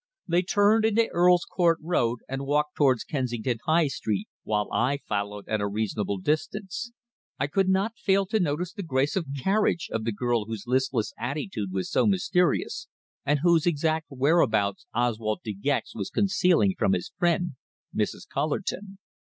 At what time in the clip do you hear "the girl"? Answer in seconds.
10.03-10.45